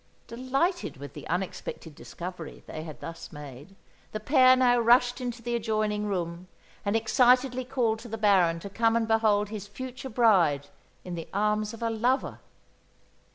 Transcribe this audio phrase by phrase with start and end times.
[0.25, 3.75] Delighted with the unexpected discovery they had thus made,
[4.13, 6.47] the pair now rushed into the adjoining room
[6.83, 10.69] and excitedly called to the Baron to come and behold his future bride
[11.03, 12.39] in the arms of a lover.